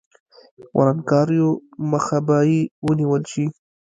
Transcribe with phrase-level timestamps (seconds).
[0.77, 1.49] ورانکاریو
[1.91, 3.45] مخه به یې ونیول شي.